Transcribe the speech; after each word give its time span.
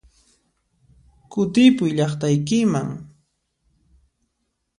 Kutipuy 1.31 1.91
llaqtaykiman! 1.97 2.89